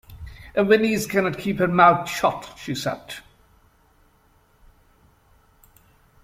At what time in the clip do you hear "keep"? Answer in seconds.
1.37-1.59